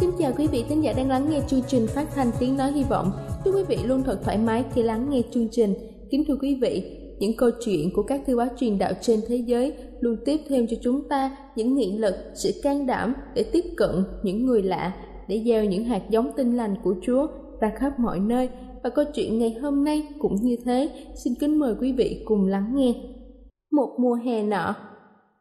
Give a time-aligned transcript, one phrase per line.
[0.00, 2.72] kính chào quý vị thính giả đang lắng nghe chương trình phát thanh tiếng nói
[2.72, 3.10] hy vọng.
[3.44, 5.74] Chúc quý vị luôn thật thoải mái khi lắng nghe chương trình.
[6.10, 9.36] Kính thưa quý vị, những câu chuyện của các thư báo truyền đạo trên thế
[9.36, 13.64] giới luôn tiếp thêm cho chúng ta những nghị lực, sự can đảm để tiếp
[13.76, 13.90] cận
[14.22, 14.94] những người lạ,
[15.28, 17.26] để gieo những hạt giống tinh lành của Chúa
[17.60, 18.48] ra khắp mọi nơi.
[18.82, 20.88] Và câu chuyện ngày hôm nay cũng như thế,
[21.24, 22.94] xin kính mời quý vị cùng lắng nghe.
[23.72, 24.74] Một mùa hè nọ,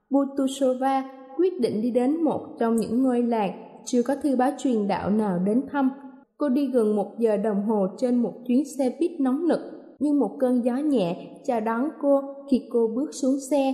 [0.09, 1.03] Butusova
[1.37, 5.09] quyết định đi đến một trong những ngôi làng chưa có thư báo truyền đạo
[5.09, 5.89] nào đến thăm.
[6.37, 9.59] Cô đi gần một giờ đồng hồ trên một chuyến xe buýt nóng nực.
[9.99, 12.21] nhưng một cơn gió nhẹ chào đón cô
[12.51, 13.73] khi cô bước xuống xe.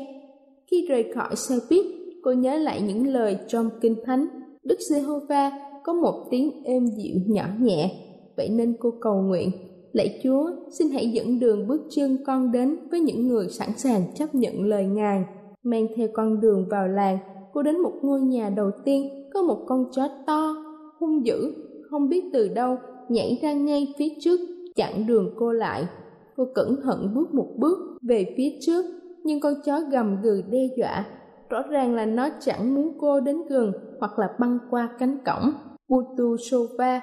[0.72, 1.86] Khi rời khỏi xe buýt,
[2.24, 4.28] cô nhớ lại những lời trong Kinh Thánh.
[4.64, 5.52] Đức Giê-hô-va
[5.84, 7.92] có một tiếng êm dịu nhỏ nhẹ,
[8.38, 9.52] vậy nên cô cầu nguyện.
[9.94, 14.02] Lạy Chúa, xin hãy dẫn đường bước chân con đến với những người sẵn sàng
[14.16, 15.24] chấp nhận lời Ngài.
[15.64, 17.18] Mang theo con đường vào làng,
[17.54, 20.56] cô đến một ngôi nhà đầu tiên có một con chó to,
[21.00, 21.54] hung dữ,
[21.90, 22.78] không biết từ đâu
[23.10, 24.40] nhảy ra ngay phía trước
[24.76, 25.88] chặn đường cô lại.
[26.36, 28.86] Cô cẩn thận bước một bước về phía trước
[29.24, 31.06] nhưng con chó gầm gừ đe dọa.
[31.50, 35.52] Rõ ràng là nó chẳng muốn cô đến gần hoặc là băng qua cánh cổng.
[35.88, 37.02] Butu sova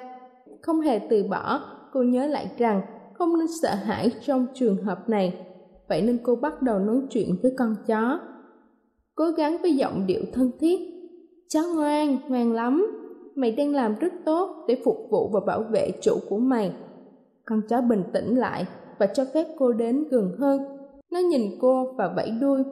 [0.62, 1.61] không hề từ bỏ
[1.93, 2.82] cô nhớ lại rằng
[3.14, 5.46] không nên sợ hãi trong trường hợp này.
[5.88, 8.20] Vậy nên cô bắt đầu nói chuyện với con chó.
[9.14, 10.92] Cố gắng với giọng điệu thân thiết
[11.53, 12.87] chó ngoan ngoan lắm.
[13.35, 16.73] Mày đang làm rất tốt để phục vụ và bảo vệ chủ của mày.
[17.45, 18.67] Con chó bình tĩnh lại
[18.99, 20.61] và cho phép cô đến gần hơn.
[21.11, 22.63] Nó nhìn cô và vẫy đuôi.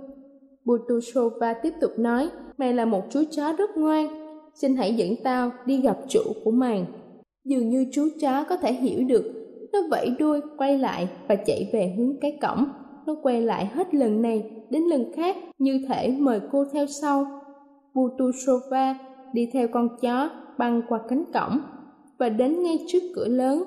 [0.65, 2.29] Butushova tiếp tục nói,
[2.59, 4.07] mày là một chú chó rất ngoan.
[4.55, 6.87] Xin hãy dẫn tao đi gặp chủ của mày.
[7.45, 9.25] Dường như chú chó có thể hiểu được,
[9.73, 12.65] nó vẫy đuôi, quay lại và chạy về hướng cái cổng.
[13.07, 17.27] Nó quay lại hết lần này đến lần khác, như thể mời cô theo sau.
[17.95, 18.99] Butusova
[19.33, 21.61] đi theo con chó băng qua cánh cổng
[22.19, 23.63] và đến ngay trước cửa lớn.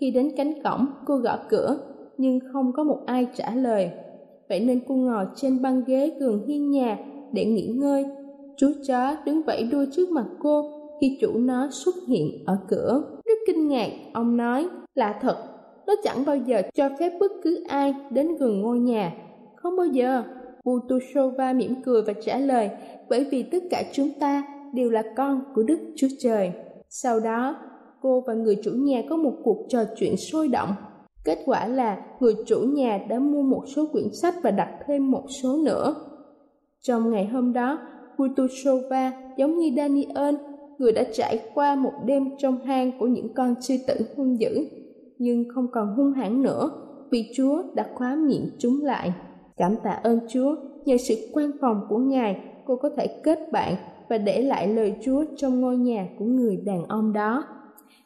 [0.00, 1.76] Khi đến cánh cổng, cô gõ cửa,
[2.18, 3.90] nhưng không có một ai trả lời.
[4.48, 6.98] Vậy nên cô ngồi trên băng ghế gần hiên nhà
[7.32, 8.04] để nghỉ ngơi.
[8.56, 10.70] Chú chó đứng vẫy đuôi trước mặt cô
[11.00, 13.02] khi chủ nó xuất hiện ở cửa.
[13.24, 15.36] Rất kinh ngạc, ông nói, lạ thật,
[15.86, 19.12] nó chẳng bao giờ cho phép bất cứ ai đến gần ngôi nhà,
[19.56, 20.22] không bao giờ.
[20.70, 22.70] Utushova mỉm cười và trả lời
[23.10, 24.42] bởi vì tất cả chúng ta
[24.74, 26.52] đều là con của Đức Chúa Trời.
[26.88, 27.56] Sau đó,
[28.00, 30.74] cô và người chủ nhà có một cuộc trò chuyện sôi động.
[31.24, 35.10] Kết quả là người chủ nhà đã mua một số quyển sách và đặt thêm
[35.10, 35.94] một số nữa.
[36.82, 37.78] Trong ngày hôm đó,
[38.16, 40.34] Kutushova giống như Daniel,
[40.78, 44.66] người đã trải qua một đêm trong hang của những con sư tử hung dữ,
[45.18, 46.70] nhưng không còn hung hãn nữa
[47.10, 49.12] vì Chúa đã khóa miệng chúng lại.
[49.56, 53.74] Cảm tạ ơn Chúa, nhờ sự quan phòng của Ngài, cô có thể kết bạn
[54.08, 57.44] và để lại lời Chúa trong ngôi nhà của người đàn ông đó.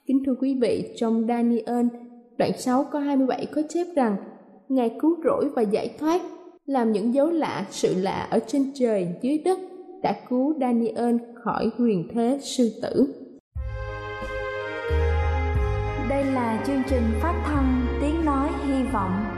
[0.07, 1.87] Kính thưa quý vị, trong Daniel,
[2.37, 4.17] đoạn 6 có 27 có chép rằng
[4.69, 6.23] Ngài cứu rỗi và giải thoát,
[6.67, 9.59] làm những dấu lạ, sự lạ ở trên trời, dưới đất,
[10.03, 13.15] đã cứu Daniel khỏi huyền thế sư tử.
[16.11, 19.38] Đây là chương trình phát thanh Tiếng Nói Hy Vọng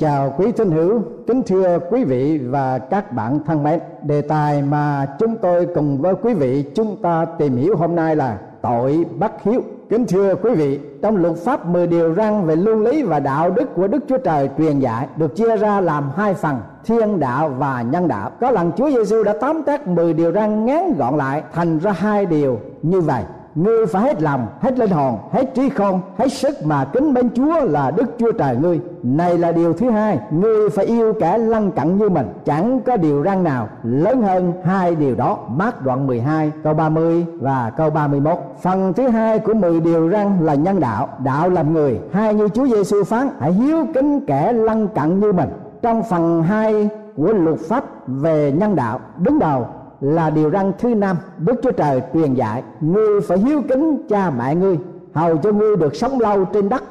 [0.00, 3.80] Chào quý thính hữu, kính thưa quý vị và các bạn thân mến.
[4.02, 8.16] Đề tài mà chúng tôi cùng với quý vị chúng ta tìm hiểu hôm nay
[8.16, 9.62] là tội bất hiếu.
[9.88, 13.50] Kính thưa quý vị, trong luật pháp 10 điều răn về luân lý và đạo
[13.50, 17.48] đức của Đức Chúa Trời truyền dạy được chia ra làm hai phần, thiên đạo
[17.48, 18.30] và nhân đạo.
[18.40, 21.92] Có lần Chúa Giêsu đã tóm tắt 10 điều răn ngắn gọn lại thành ra
[21.92, 23.22] hai điều như vậy
[23.54, 27.30] ngươi phải hết lòng, hết linh hồn, hết trí khôn hết sức mà kính mến
[27.34, 28.80] chúa là đức chúa trời ngươi.
[29.02, 32.26] Này là điều thứ hai, ngươi phải yêu kẻ lân cận như mình.
[32.44, 35.38] Chẳng có điều răng nào lớn hơn hai điều đó.
[35.48, 40.38] Mát đoạn 12 câu 30 và câu 31 phần thứ hai của 10 điều răng
[40.42, 42.00] là nhân đạo đạo làm người.
[42.12, 45.48] Hai như chúa giêsu phán, hãy hiếu kính kẻ lân cận như mình.
[45.82, 49.66] Trong phần hai của luật pháp về nhân đạo, đứng đầu
[50.00, 54.30] là điều răn thứ năm, đức chúa trời truyền dạy, ngươi phải hiếu kính cha
[54.30, 54.78] mẹ ngươi,
[55.14, 56.82] hầu cho ngươi được sống lâu trên đất,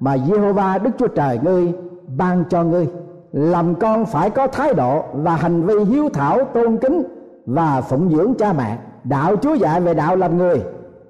[0.00, 1.72] mà Jehovah Đức Chúa Trời ngươi,
[2.16, 2.88] ban cho ngươi.
[3.32, 7.02] Làm con phải có thái độ và hành vi hiếu thảo, tôn kính
[7.46, 8.78] và phụng dưỡng cha mẹ.
[9.04, 10.62] Đạo Chúa dạy về đạo làm người.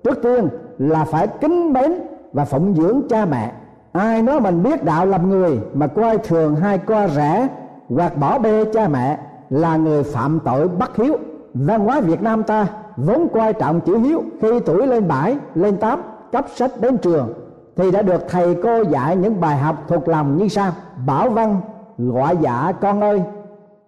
[0.04, 1.92] Trước tiên là phải kính mến
[2.32, 3.52] và phụng dưỡng cha mẹ.
[3.92, 7.48] Ai nói mình biết đạo làm người mà coi thường hay coi rẻ
[7.88, 9.18] hoặc bỏ bê cha mẹ
[9.50, 11.16] là người phạm tội bất hiếu
[11.54, 15.76] văn hóa Việt Nam ta vốn quan trọng chữ hiếu khi tuổi lên bảy, lên
[15.76, 17.32] tám, cấp sách đến trường.
[17.76, 20.72] Thì đã được thầy cô dạy những bài học thuộc lòng như sau.
[21.06, 21.60] Bảo văn
[21.98, 23.22] gọi dạ con ơi,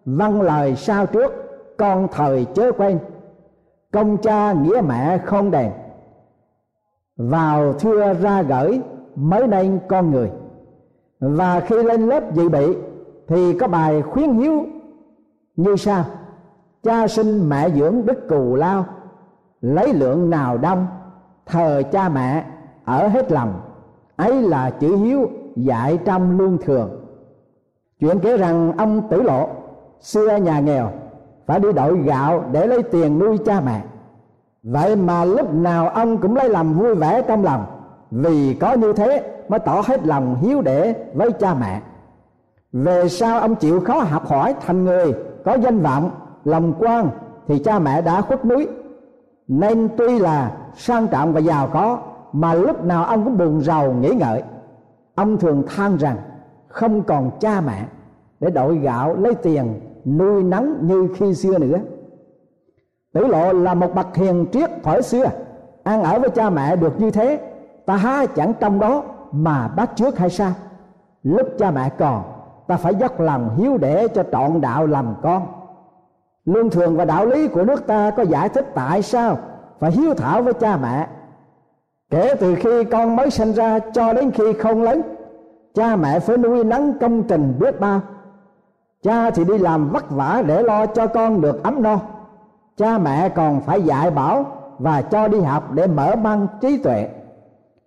[0.04, 1.32] văn lời sao trước,
[1.76, 2.98] con thời chớ quen
[3.92, 5.72] công cha nghĩa mẹ không đèn
[7.16, 8.80] vào thưa ra gửi,
[9.16, 10.30] mới nên con người.
[11.20, 12.76] Và khi lên lớp dự bị,
[13.28, 14.66] thì có bài khuyến hiếu
[15.56, 16.04] như sau
[16.86, 18.84] cha sinh mẹ dưỡng đức cù lao.
[19.60, 20.86] Lấy lượng nào đông,
[21.46, 22.44] thờ cha mẹ
[22.84, 23.60] ở hết lòng.
[24.16, 27.06] Ấy là chữ hiếu dạy trong luân thường.
[28.00, 29.48] Chuyện kể rằng ông tử lộ,
[30.00, 30.90] xưa nhà nghèo,
[31.46, 33.82] phải đi đội gạo để lấy tiền nuôi cha mẹ.
[34.62, 37.66] Vậy mà lúc nào ông cũng lấy làm vui vẻ trong lòng,
[38.10, 41.80] vì có như thế mới tỏ hết lòng hiếu để với cha mẹ.
[42.72, 45.14] Về sau ông chịu khó học hỏi thành người,
[45.44, 46.10] có danh vọng
[46.46, 47.10] lòng quan
[47.46, 48.68] thì cha mẹ đã khuất núi.
[49.48, 51.98] Nên tuy là sang trọng và giàu có,
[52.32, 54.42] mà lúc nào ông cũng buồn rầu nghĩ ngợi.
[55.14, 56.16] Ông thường than rằng
[56.68, 57.84] không còn cha mẹ
[58.40, 61.78] để đội gạo lấy tiền nuôi nắng như khi xưa nữa.
[63.12, 65.26] Tử lộ là một bậc hiền triết thuở xưa
[65.82, 67.40] ăn ở với cha mẹ được như thế,
[67.86, 70.52] ta há chẳng trong đó mà bắt trước hay sao?
[71.22, 72.22] Lúc cha mẹ còn,
[72.66, 75.46] ta phải dốc lòng hiếu để cho trọn đạo làm con
[76.46, 79.38] luân thường và đạo lý của nước ta có giải thích tại sao
[79.78, 81.06] phải hiếu thảo với cha mẹ.
[82.10, 85.02] Kể từ khi con mới sinh ra cho đến khi không lớn,
[85.74, 88.00] cha mẹ phải nuôi nắng công trình biết bao.
[89.02, 91.98] Cha thì đi làm vất vả để lo cho con được ấm no.
[92.76, 94.44] Cha mẹ còn phải dạy bảo
[94.78, 97.08] và cho đi học để mở mang trí tuệ.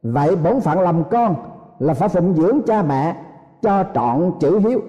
[0.03, 1.35] Vậy bổn phận làm con
[1.79, 3.15] là phải phụng dưỡng cha mẹ
[3.61, 4.81] cho trọn chữ hiếu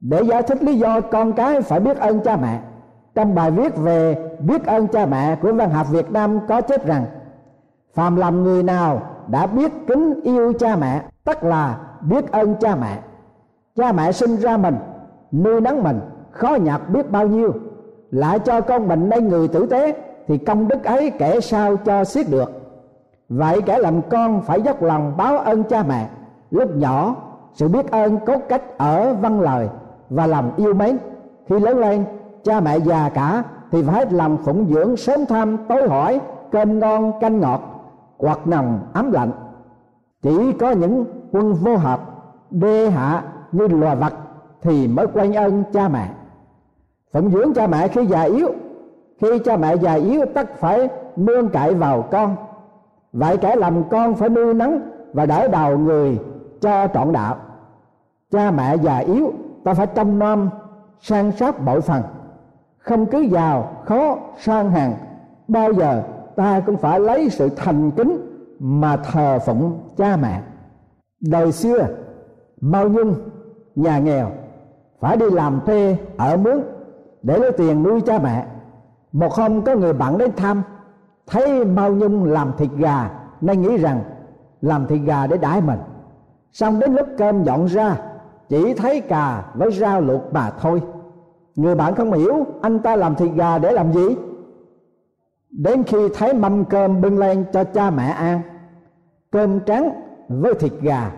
[0.00, 2.60] để giải thích lý do con cái phải biết ơn cha mẹ,
[3.14, 6.86] trong bài viết về biết ơn cha mẹ của văn học Việt Nam có chép
[6.86, 7.04] rằng,
[7.94, 12.76] phàm làm người nào đã biết kính yêu cha mẹ, tất là biết ơn cha
[12.76, 12.98] mẹ.
[13.76, 14.76] Cha mẹ sinh ra mình,
[15.32, 16.00] nuôi nấng mình,
[16.30, 17.52] khó nhọc biết bao nhiêu.
[18.10, 19.94] Lại cho con mình đây người tử tế,
[20.26, 22.52] thì công đức ấy kể sao cho xiết được.
[23.28, 26.08] Vậy kẻ làm con phải dốc lòng báo ơn cha mẹ.
[26.50, 27.14] Lúc nhỏ,
[27.54, 29.68] sự biết ơn cốt cách ở văn lời
[30.10, 30.98] và làm yêu mến.
[31.48, 32.04] Khi lớn lên,
[32.44, 37.12] cha mẹ già cả thì phải làm phụng dưỡng, sớm thăm tối hỏi, cơm ngon,
[37.20, 37.60] canh ngọt
[38.16, 39.30] quạt nồng ấm lạnh.
[40.22, 42.00] Chỉ có những quân vô hợp,
[42.50, 43.22] đê hạ
[43.52, 44.12] như loài vật
[44.62, 46.10] thì mới quay ơn cha mẹ.
[47.12, 48.48] Phụng dưỡng cha mẹ khi già yếu,
[49.20, 52.36] khi cha mẹ già yếu tất phải nương cậy vào con.
[53.12, 54.80] Vậy kẻ làm con phải nuôi nắng
[55.12, 56.18] và đỡ đầu người
[56.60, 57.36] cho trọn đạo.
[58.32, 59.32] Cha mẹ già yếu
[59.68, 60.50] ta phải trong nom
[61.00, 62.02] san sát bội phần.
[62.78, 64.94] Không cứ giàu khó, sang hàng.
[65.48, 66.02] Bao giờ
[66.36, 68.18] ta cũng phải lấy sự thành kính
[68.58, 70.42] mà thờ phụng cha mẹ.
[71.20, 71.86] Đời xưa,
[72.60, 73.14] mau nhung,
[73.74, 74.30] nhà nghèo,
[75.00, 76.62] phải đi làm thuê ở mướn
[77.22, 78.46] để lấy tiền nuôi cha mẹ.
[79.12, 80.62] Một hôm có người bạn đến thăm,
[81.26, 83.10] thấy mau nhung làm thịt gà,
[83.40, 84.00] nên nghĩ rằng
[84.60, 85.78] làm thịt gà để đãi mình.
[86.52, 87.96] Xong đến lúc cơm dọn ra
[88.48, 90.82] chỉ thấy cà với rau luộc mà thôi.
[91.56, 94.16] Người bạn không hiểu, anh ta làm thịt gà để làm gì?
[95.50, 98.40] Đến khi thấy mâm cơm bưng lên cho cha mẹ ăn,
[99.30, 99.90] cơm trắng
[100.28, 101.12] với thịt gà.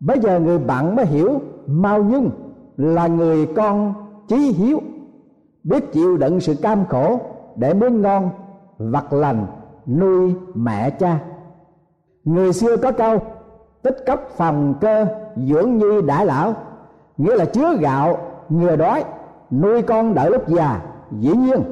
[0.00, 2.30] Bây giờ người bạn mới hiểu mau nhung
[2.76, 3.94] là người con
[4.28, 4.80] chí hiếu,
[5.64, 7.20] biết chịu đựng sự cam khổ
[7.56, 8.30] để muốn ngon
[8.78, 9.46] vật lành
[9.86, 11.20] nuôi mẹ cha.
[12.24, 13.18] Người xưa có câu,
[13.82, 16.54] tích cấp phòng cơ dưỡng nhi đại lão,
[17.18, 18.18] nghĩa là chứa gạo
[18.48, 19.04] ngừa đói,
[19.50, 20.80] nuôi con đợi lúc già.
[21.20, 21.62] Dĩ nhiên,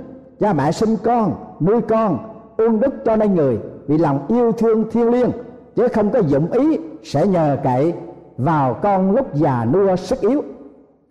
[0.41, 2.19] cha mẹ sinh con, nuôi con
[2.57, 5.31] ương đức cho nên người, vì lòng yêu thương thiêng liêng,
[5.77, 7.95] chứ không có dụng ý sẽ nhờ cậy
[8.39, 10.43] vào con lúc già nua sức yếu.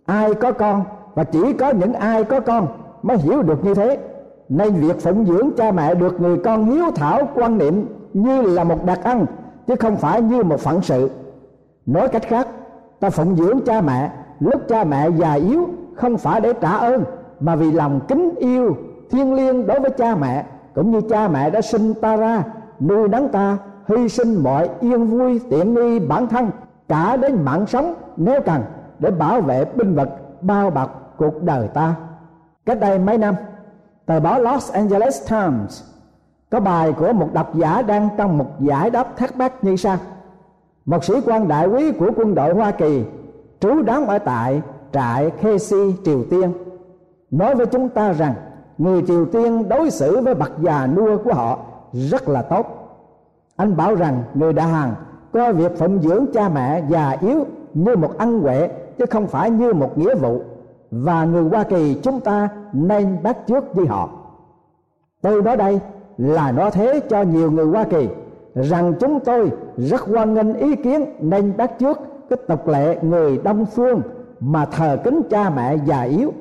[0.05, 0.83] Ai có con
[1.15, 2.67] và chỉ có những ai có con
[3.03, 3.97] mới hiểu được như thế.
[4.49, 8.63] Nên việc phụng dưỡng cha mẹ được người con hiếu thảo quan niệm như là
[8.63, 9.25] một đặc ân,
[9.67, 11.09] chứ không phải như một phận sự
[11.93, 12.47] nói cách khác,
[12.99, 17.03] ta phụng dưỡng cha mẹ, lúc cha mẹ già yếu, không phải để trả ơn,
[17.39, 18.77] mà vì lòng kính yêu,
[19.11, 22.43] thiêng liêng đối với cha mẹ, cũng như cha mẹ đã sinh ta ra,
[22.79, 26.49] nuôi nấng ta, hy sinh mọi yên vui, tiện nghi bản thân,
[26.87, 28.61] cả đến mạng sống, nếu cần,
[28.99, 30.09] để bảo vệ binh vật
[30.41, 31.95] bao bọc cuộc đời ta.
[32.65, 33.35] Cách đây mấy năm,
[34.05, 35.83] tờ báo Los Angeles Times
[36.49, 39.97] có bài của một độc giả đang trong một giải đáp thắc mắc như sau
[40.85, 43.03] một sĩ quan đại quý của quân đội Hoa Kỳ,
[43.59, 44.61] trú đóng ở tại
[44.93, 46.53] trại Casey Triều Tiên,
[47.31, 48.33] nói với chúng ta rằng
[48.77, 51.59] người Triều Tiên đối xử với bậc già nua của họ
[51.93, 52.65] rất là tốt.
[53.55, 54.89] Anh bảo rằng người Đà Hàn
[55.33, 59.49] coi việc phụng dưỡng cha mẹ già yếu như một ân huệ chứ không phải
[59.49, 60.41] như một nghĩa vụ,
[60.91, 64.09] và người Hoa Kỳ chúng ta nên bắt chước với họ.
[65.21, 65.79] Tôi nói đây
[66.17, 68.09] là nói thế cho nhiều người Hoa Kỳ
[68.55, 73.37] rằng chúng tôi rất hoan nghênh ý kiến nên bắt trước cái tục lệ người
[73.43, 74.01] Đông phương
[74.39, 76.33] mà thờ kính cha mẹ già yếu.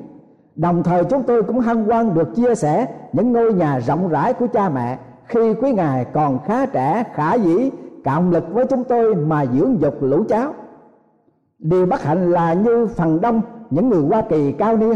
[0.55, 4.33] Đồng thời chúng tôi cũng hân hoan được chia sẻ những ngôi nhà rộng rãi
[4.33, 7.69] của cha mẹ khi quý ngài còn khá trẻ, khả dĩ
[8.05, 10.53] cộng lực với chúng tôi mà dưỡng dục lũ cháu.
[11.59, 14.95] Điều bất hạnh là như phần đông những người hoa kỳ cao niên,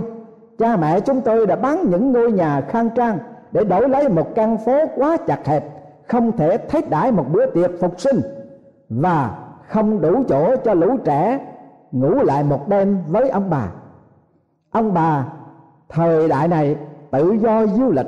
[0.57, 3.17] cha mẹ chúng tôi đã bán những ngôi nhà khang trang
[3.51, 5.74] để đổi lấy một căn phố quá chặt hẹp
[6.07, 8.21] không thể thiết đãi một bữa tiệc phục sinh
[8.89, 9.37] và
[9.67, 11.39] không đủ chỗ cho lũ trẻ
[11.91, 13.71] ngủ lại một đêm với ông bà.
[14.71, 15.27] Ông bà,
[15.89, 16.75] thời đại này
[17.11, 18.05] tự do du lịch,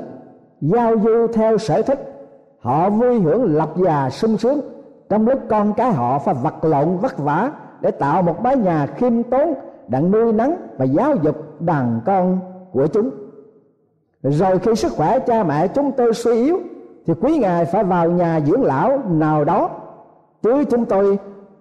[0.60, 2.28] giao du theo sở thích.
[2.60, 4.60] Họ vui hưởng lập già sung sướng.
[5.08, 8.86] Trong lúc con cái họ phải vật lộn vất vả để tạo một mái nhà
[8.86, 9.54] khiêm tốn,
[9.88, 12.38] đặng nuôi nắng và giáo dục đàn con
[12.72, 13.10] của chúng.
[14.22, 16.58] Rồi khi sức khỏe cha mẹ chúng tôi suy yếu
[17.08, 19.70] thì quý ngài phải vào nhà dưỡng lão nào đó.
[20.42, 21.18] Chứ chúng tôi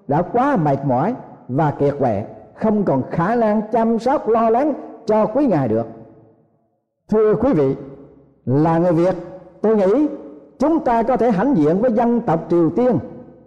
[0.07, 1.15] đã quá mệt mỏi
[1.47, 2.23] và kiệt quệ,
[2.55, 4.73] không còn khả năng chăm sóc lo lắng
[5.05, 5.87] cho quý ngài được.
[7.09, 7.75] Thưa quý vị,
[8.45, 9.15] là người việt,
[9.61, 10.07] tôi nghĩ
[10.59, 12.99] chúng ta có thể hãnh diện với dân tộc triều tiên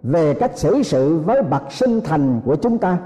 [0.03, 2.97] về cách xử sự với bậc sinh thành của chúng ta.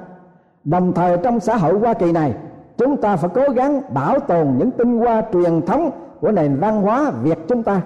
[0.63, 2.34] Đồng thời trong xã hội hoa kỳ này,
[2.77, 6.81] chúng ta phải cố gắng bảo tồn những tinh hoa truyền thống của nền văn
[6.81, 7.81] hóa việt chúng ta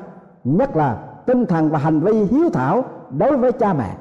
[0.57, 2.83] nhất là tinh thần và hành vi hiếu thảo
[3.17, 3.95] đối với cha mẹ.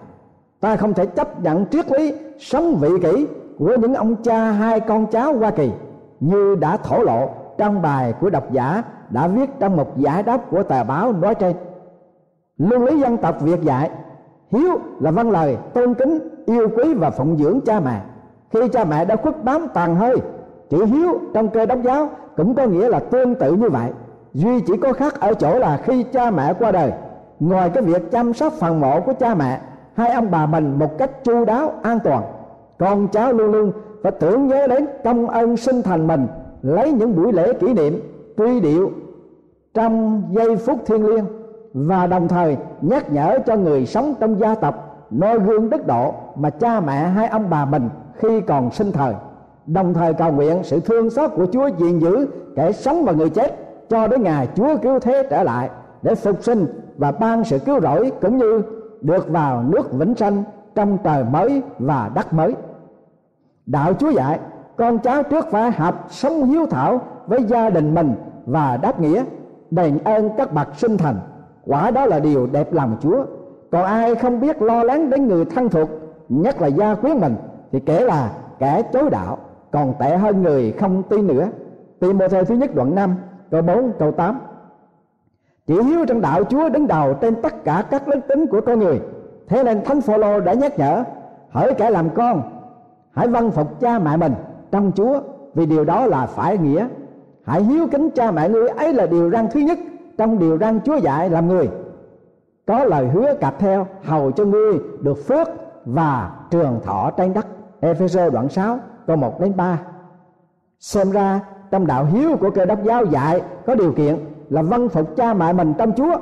[0.61, 3.27] Ta không thể chấp nhận triết lý, sống vị kỷ
[3.59, 5.71] của những ông cha hai con cháu hoa kỳ
[6.21, 10.51] như đã thổ lộ trong bài của độc giả đã viết trong một giải đáp
[10.51, 11.57] của tờ báo nói trên.
[12.59, 13.91] Luân lý dân tộc việt dạy,
[14.51, 18.01] hiếu là văn lời, tôn kính, yêu quý và phụng dưỡng cha mẹ.
[18.51, 20.17] Khi cha mẹ đã khuất bám tàn hơi,
[20.71, 23.91] chữ hiếu trong cơ đốc giáo cũng có nghĩa là tương tự như vậy
[24.39, 26.93] duy chỉ có khác ở chỗ là khi cha mẹ qua đời,
[27.41, 29.61] ngoài cái việc chăm sóc phần mộ của cha mẹ,
[29.95, 32.23] hai ông bà mình một cách chu đáo, an toàn.
[32.79, 33.73] Con cháu luôn luôn
[34.03, 36.27] phải tưởng nhớ đến công ơn sinh thành mình,
[36.63, 38.01] lấy những buổi lễ kỷ niệm
[38.37, 38.91] tuy điệu
[39.75, 41.25] trong giây phút thiêng liêng,
[41.75, 46.15] và đồng thời nhắc nhở cho người sống trong gia tộc noi gương đức độ
[46.35, 49.15] mà cha mẹ hai ông bà mình khi còn sinh thời.
[49.67, 53.31] Đồng thời cầu nguyện sự thương xót của Chúa gìn giữ kẻ sống và người
[53.31, 55.71] chết cho đến ngày Chúa cứu thế trở lại
[56.03, 58.63] để phục sinh và ban sự cứu rỗi cũng như
[59.01, 62.55] được vào nước vĩnh sanh trong trời mới và đất mới.
[63.67, 64.39] Đạo Chúa dạy,
[64.77, 68.15] con cháu trước phải học sống hiếu thảo với gia đình mình
[68.47, 69.25] và đáp nghĩa,
[69.71, 71.17] đền ơn các bậc sinh thành.
[71.65, 73.25] Quả đó là điều đẹp lòng Chúa.
[73.71, 75.89] Còn ai không biết lo lắng đến người thân thuộc,
[76.29, 77.37] nhất là gia quyến mình,
[77.73, 79.39] thì kể là kẻ chối đạo,
[79.71, 81.49] còn tệ hơn người không tin nữa.
[82.01, 83.17] Tìm thứ nhất đoạn 5
[83.51, 84.41] câu 4 câu 8
[85.67, 88.79] chỉ hiếu trong đạo Chúa đứng đầu trên tất cả các đức tính của con
[88.79, 89.01] người.
[89.49, 91.05] Thế nên thánh phaolô đã nhắc nhở,
[91.51, 92.43] hỡi kẻ làm con,
[93.13, 94.35] hãy vâng phục cha mẹ mình
[94.71, 95.21] trong Chúa,
[95.55, 96.87] vì điều đó là phải nghĩa.
[97.45, 99.79] Hãy hiếu kính cha mẹ ngươi ấy là điều răn thứ nhất
[100.19, 101.71] trong điều răn Chúa dạy làm người.
[102.67, 105.49] Có lời hứa cặp theo, hầu cho ngươi được phước
[105.85, 107.47] và trường thọ trên đất.
[107.81, 109.79] Ephesos đoạn 6 câu 1 đến 3
[110.81, 114.17] xem ra trong đạo hiếu của cơ đốc giáo dạy có điều kiện
[114.51, 116.17] là văn phục cha mẹ mình trong Chúa.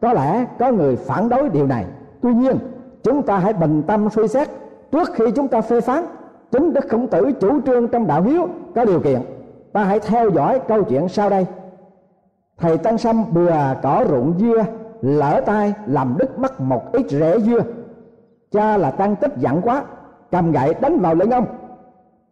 [0.00, 1.84] Có lẽ có người phản đối điều này.
[2.22, 2.58] Tuy nhiên,
[3.02, 4.48] chúng ta hãy bình tâm suy xét.
[4.92, 6.04] Trước khi chúng ta phê phán,
[6.50, 9.20] chính đức khổng tử chủ trương trong đạo hiếu có điều kiện.
[9.72, 11.46] Ta hãy theo dõi câu chuyện sau đây.
[12.58, 14.64] Thầy tăng sâm bừa cỏ ruộng dưa,
[15.00, 17.60] lỡ tay làm đứt mất một ít rễ dưa.
[18.52, 19.82] Cha là tăng tích giận quá,
[20.30, 21.46] cầm gậy đánh vào lưng ông.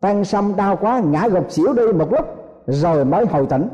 [0.01, 2.38] Tăng sâm đau quá, ngã gục xỉu đi một lúc
[2.69, 3.69] rồi mới hồi tỉnh.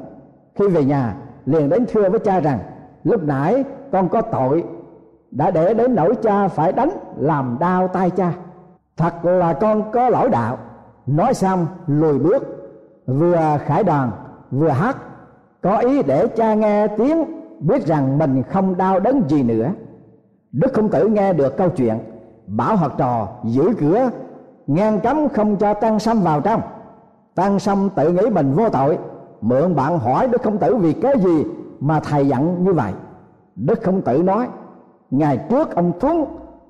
[0.54, 1.14] Khi về nhà,
[1.46, 2.58] liền đến thưa với cha rằng,
[3.04, 4.64] lúc nãy con có tội,
[5.30, 8.32] đã để đến nỗi cha phải đánh làm đau tay cha.
[8.96, 10.58] Thật là con có lỗi đạo.
[11.06, 12.42] Nói xong, lùi bước,
[13.06, 14.10] vừa khải đàn
[14.50, 14.96] vừa hát,
[15.62, 17.24] có ý để cha nghe tiếng,
[17.60, 19.70] biết rằng mình không đau đớn gì nữa.
[20.52, 21.98] Đức khổng tử nghe được câu chuyện,
[22.46, 24.10] bảo học trò giữ cửa
[24.66, 26.60] ngăn cấm không cho tăng sâm vào trong
[27.34, 28.98] tan xong tự nghĩ mình vô tội,
[29.40, 31.44] mượn bạn hỏi đức không tử vì cái gì
[31.80, 32.92] mà thầy dặn như vậy.
[33.56, 34.48] Đức không tử nói,
[35.10, 36.24] ngày trước ông tuấn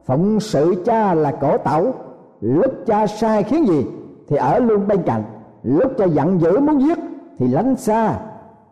[0.06, 1.94] phụng sự cha là cổ tẩu,
[2.40, 3.86] lúc cha sai khiến gì
[4.28, 5.22] thì ở luôn bên cạnh,
[5.62, 6.98] lúc cha giận dữ muốn giết
[7.38, 8.20] thì lánh xa,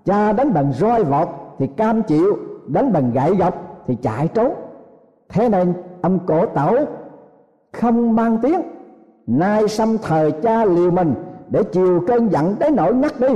[0.05, 1.29] cha đánh bằng roi vọt
[1.59, 3.55] thì cam chịu, đánh bằng gậy gộc
[3.87, 4.53] thì chạy trốn.
[5.29, 6.77] Thế nên ông cổ tẩu
[7.73, 8.61] không mang tiếng,
[9.27, 11.15] nay xâm thời cha liều mình
[11.53, 13.35] để chiều cơn giận đến nỗi ngắt đi.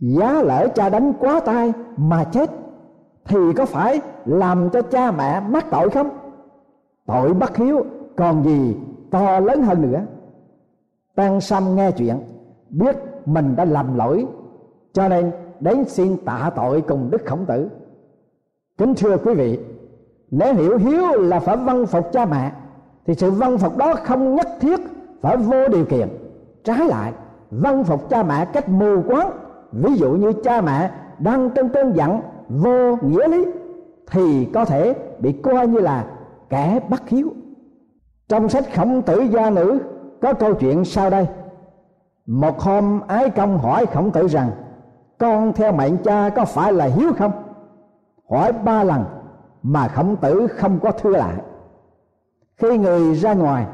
[0.00, 2.50] Giá lỡ cha đánh quá tay mà chết,
[3.24, 6.08] thì có phải làm cho cha mẹ mắc tội không?
[7.06, 7.84] Tội bất hiếu,
[8.16, 8.76] còn gì
[9.10, 10.00] to lớn hơn nữa.
[11.14, 12.16] Tăng sâm nghe chuyện,
[12.70, 12.96] biết
[13.26, 14.26] mình đã làm lỗi,
[14.92, 17.68] cho nên đến xin tạ tội cùng đức khổng tử.
[18.78, 19.58] Kính thưa quý vị,
[20.30, 22.52] nếu hiểu hiếu là phải văn phục cha mẹ,
[23.06, 24.80] thì sự văn phục đó không nhất thiết
[25.20, 26.08] phải vô điều kiện
[26.64, 27.12] trái lại
[27.50, 29.30] văn phục cha mẹ cách mù quáng.
[29.72, 33.46] Ví dụ như cha mẹ đang trong cơn giận vô nghĩa lý,
[34.10, 36.04] thì có thể bị coi như là
[36.50, 37.28] kẻ bất hiếu.
[38.28, 39.78] Trong sách khổng tử gia nữ
[40.20, 41.26] có câu chuyện sau đây.
[42.26, 44.50] Một hôm ái công hỏi khổng tử rằng,
[45.18, 47.32] con theo mệnh cha có phải là hiếu không?
[48.30, 49.04] Hỏi ba lần
[49.62, 51.34] mà khổng tử không có thưa lại.
[52.56, 53.66] Khi người ra ngoài,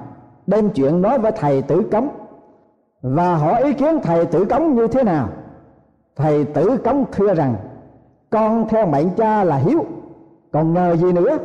[0.46, 2.09] đem chuyện nói với thầy tử cống
[3.02, 5.28] và hỏi ý kiến thầy tử cống như thế nào?
[6.16, 7.54] Thầy tử cống thưa rằng,
[8.30, 9.84] con theo mệnh cha là hiếu,
[10.52, 11.38] còn ngờ gì nữa?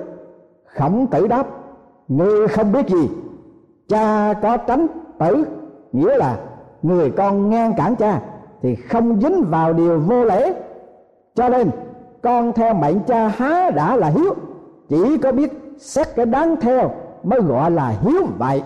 [0.66, 1.48] Khổng tử đáp,
[2.08, 3.10] ngươi không biết gì.
[3.88, 4.88] Cha có tránh
[5.20, 5.46] tử,
[5.92, 6.40] nghĩa là
[6.82, 8.22] người con ngăn cản cha,
[8.62, 10.54] thì không dính vào điều vô lễ.
[11.36, 11.70] Cho nên,
[12.22, 14.36] con theo mệnh cha há đã là hiếu,
[14.90, 16.92] chỉ có biết xét cái đáng theo
[17.24, 18.64] mới gọi là hiếu vậy.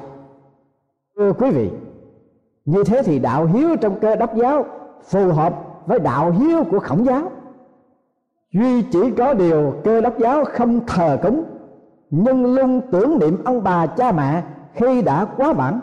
[1.17, 1.71] Thưa quý vị
[2.67, 4.65] như thế thì đạo hiếu trong cơ đốc giáo
[5.03, 5.53] phù hợp
[5.85, 7.21] với đạo hiếu của khổng giáo.
[8.51, 11.43] Duy chỉ có điều cơ đốc giáo không thờ cúng,
[12.09, 15.79] nhưng luôn tưởng niệm ông bà cha mẹ khi đã quá bản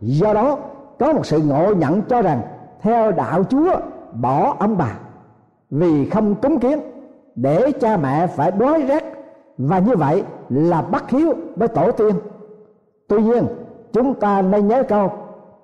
[0.00, 0.58] do đó,
[0.98, 2.40] có một sự ngộ nhận cho rằng
[2.80, 3.76] theo đạo chúa,
[4.20, 4.98] bỏ ông bà
[5.70, 6.80] vì không cúng kiến
[7.34, 9.04] để cha mẹ phải đói rét,
[9.58, 12.14] và như vậy là bất hiếu với tổ tiên.
[13.08, 13.46] Tuy nhiên,
[13.92, 15.10] chúng ta nên nhớ câu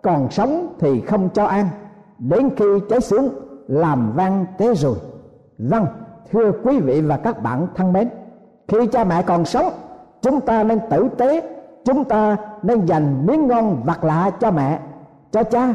[0.04, 1.68] còn sống thì không cho ăn
[2.18, 3.28] đến khi cháy xuống,
[3.68, 4.96] làm vang tế rồi.
[5.58, 5.86] Vâng
[6.30, 8.08] thưa quý vị và các bạn thân mến,
[8.68, 9.72] khi cha mẹ còn sống,
[10.22, 14.80] chúng ta nên tử tế, chúng ta nên dành miếng ngon vặt lạ cho mẹ,
[15.30, 15.74] cho cha.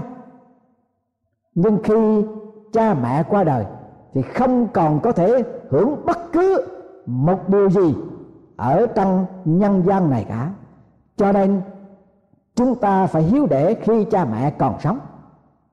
[1.55, 2.25] Nhưng khi
[2.73, 3.65] cha mẹ qua đời,
[4.13, 6.65] thì không còn có thể hưởng bất cứ
[7.05, 7.95] một điều gì
[8.57, 10.49] ở trong nhân gian này cả.
[11.17, 11.61] Cho nên
[12.59, 14.99] chúng ta phải hiếu để khi cha mẹ còn sống.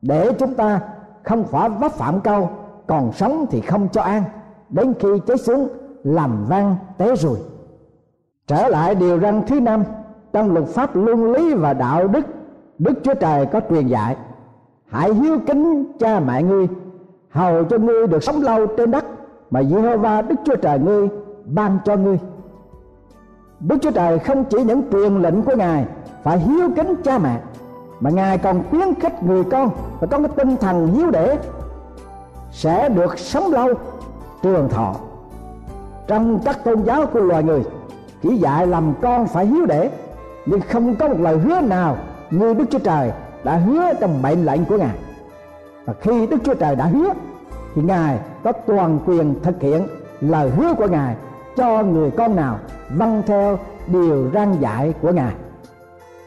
[0.02, 0.80] Để chúng ta
[1.22, 2.50] không phải vấp phạm câu,
[2.86, 4.22] còn sống thì không cho ăn.
[4.68, 5.68] Đến khi cháy xuống,
[6.04, 7.38] làm vang tế rồi
[8.46, 9.84] trở lại điều răn thứ năm,
[10.32, 12.26] trong luật pháp luân lý và đạo đức
[12.78, 14.16] đức chúa trời có truyền dạy,
[14.88, 16.68] hãy hiếu kính cha mẹ ngươi,
[17.30, 19.04] hầu cho ngươi được sống lâu trên đất
[19.50, 21.08] mà Jehovah Đức Chúa Trời ngươi
[21.44, 22.18] ban cho ngươi.
[23.60, 25.86] Đức Chúa Trời không chỉ những truyền lệnh của Ngài
[26.26, 27.40] phải hiếu kính cha mẹ.
[28.00, 31.38] Mà Ngài còn khuyến khích người con và có cái tinh thần hiếu để,
[32.50, 33.68] sẽ được sống lâu,
[34.42, 34.94] trường thọ.
[36.06, 37.62] Trong các tôn giáo của loài người,
[38.22, 39.90] chỉ dạy làm con phải hiếu để,
[40.46, 41.96] nhưng không có một lời hứa nào
[42.30, 43.12] như Đức Chúa Trời
[43.44, 44.96] đã hứa trong mệnh lệnh của Ngài.
[45.84, 47.12] Và khi Đức Chúa Trời đã hứa,
[47.74, 49.86] thì Ngài có toàn quyền thực hiện
[50.20, 51.16] lời hứa của Ngài
[51.56, 52.58] cho người con nào
[52.90, 55.32] vâng theo điều răn dạy của Ngài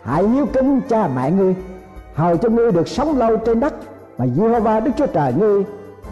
[0.09, 1.55] hãy hiếu kính cha mẹ ngươi,
[2.13, 3.73] hầu cho ngươi được sống lâu trên đất
[4.17, 5.63] mà Jehovah Đức Chúa Trời ngươi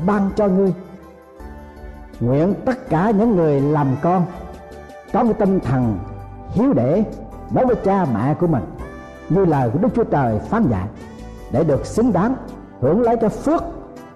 [0.06, 0.74] ban cho ngươi.
[2.20, 4.26] Nguyện tất cả những người làm con
[5.14, 6.00] có một tinh thần
[6.54, 7.04] hiếu để
[7.56, 8.64] đối với cha mẹ của mình,
[9.30, 10.88] như lời của Đức Chúa Trời phán dạy,
[11.52, 12.36] để được xứng đáng
[12.82, 13.64] hưởng lấy cái phước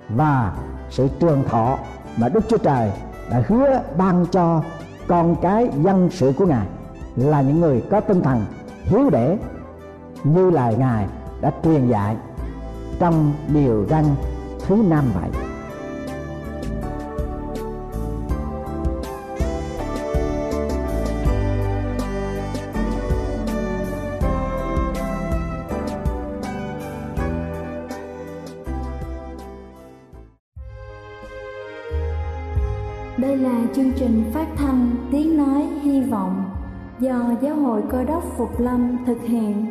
[0.10, 0.54] và
[0.89, 1.78] sự trường thọ
[2.17, 2.91] mà Đức Chúa Trời
[3.32, 4.62] đã hứa ban cho
[5.08, 6.67] con cái dân sự của Ngài
[7.15, 8.46] là những người có tinh thần
[8.84, 9.38] hiếu để
[10.23, 11.07] như lời Ngài
[11.41, 12.15] đã truyền dạy
[12.99, 14.05] trong điều răn
[14.67, 15.29] thứ năm vậy.
[33.17, 36.43] Đây là chương trình phát thanh Tiếng Nói Hy Vọng
[36.99, 39.70] do Giáo hội Cơ đốc Phục Lâm thực hiện.